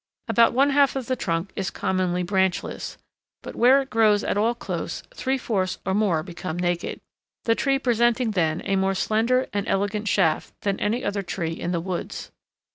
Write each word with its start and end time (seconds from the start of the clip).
About 0.27 0.53
one 0.53 0.71
half 0.71 0.95
of 0.95 1.05
the 1.05 1.15
trunk 1.15 1.51
is 1.55 1.69
commonly 1.69 2.23
branchless, 2.23 2.97
but 3.43 3.55
where 3.55 3.83
it 3.83 3.91
grows 3.91 4.23
at 4.23 4.35
all 4.35 4.55
close, 4.55 5.03
three 5.13 5.37
fourths 5.37 5.77
or 5.85 5.93
more 5.93 6.23
become 6.23 6.57
naked; 6.57 6.99
the 7.45 7.53
tree 7.53 7.77
presenting 7.77 8.31
then 8.31 8.63
a 8.65 8.75
more 8.77 8.95
slender 8.95 9.45
and 9.53 9.67
elegant 9.67 10.07
shaft 10.07 10.59
than 10.61 10.79
any 10.79 11.03
other 11.05 11.21
tree 11.21 11.51
in 11.51 11.71
the 11.71 11.79
woods. 11.79 12.31